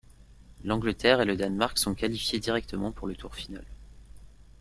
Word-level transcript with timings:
L'Angleterre 0.63 1.21
et 1.21 1.25
le 1.25 1.37
Danemark 1.37 1.77
sont 1.77 1.93
qualifiés 1.93 2.39
directement 2.39 2.91
pour 2.91 3.07
le 3.07 3.15
tour 3.15 3.35
final. 3.35 3.63